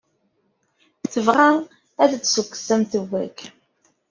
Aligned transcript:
Tebɣa 1.11 1.49
ad 2.03 2.07
d-tessukkes 2.17 2.67
amtiweg. 2.75 3.37